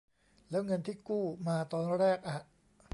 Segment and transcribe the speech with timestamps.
[0.49, 2.39] แล้วเงินที่กู้มาตอนแรกอะ?